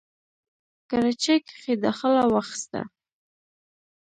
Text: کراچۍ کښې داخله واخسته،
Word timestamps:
کراچۍ 0.89 1.37
کښې 1.47 1.73
داخله 1.83 2.23
واخسته، 2.33 2.81